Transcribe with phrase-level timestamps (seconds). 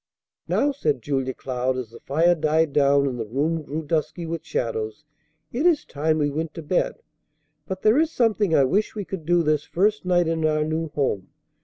[0.47, 4.43] "Now," said Julia Cloud, as the fire died down and the room grew dusky with
[4.43, 5.05] shadows,
[5.53, 7.03] "it is time we went to bed.
[7.67, 10.89] But there is something I wish we could do this first night in our new
[10.95, 11.27] home.